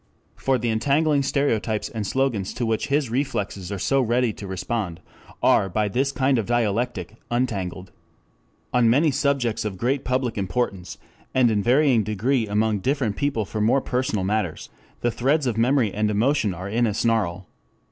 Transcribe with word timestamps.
For 0.35 0.57
the 0.57 0.69
entangling 0.69 1.21
stereotypes 1.21 1.87
and 1.87 2.07
slogans 2.07 2.55
to 2.55 2.65
which 2.65 2.87
his 2.87 3.11
reflexes 3.11 3.71
are 3.71 3.77
so 3.77 4.01
ready 4.01 4.33
to 4.33 4.47
respond 4.47 4.99
are 5.43 5.69
by 5.69 5.87
this 5.89 6.11
kind 6.11 6.39
of 6.39 6.47
dialectic 6.47 7.17
untangled. 7.29 7.91
4 8.71 8.79
On 8.79 8.89
many 8.89 9.11
subjects 9.11 9.63
of 9.63 9.77
great 9.77 10.03
public 10.03 10.39
importance, 10.39 10.97
and 11.35 11.51
in 11.51 11.61
varying 11.61 12.01
degree 12.01 12.47
among 12.47 12.79
different 12.79 13.15
people 13.15 13.45
for 13.45 13.61
more 13.61 13.79
personal 13.79 14.25
matters, 14.25 14.69
the 15.01 15.11
threads 15.11 15.45
of 15.45 15.55
memory 15.55 15.93
and 15.93 16.09
emotion 16.09 16.55
are 16.55 16.67
in 16.67 16.87
a 16.87 16.95
snarl. 16.95 17.45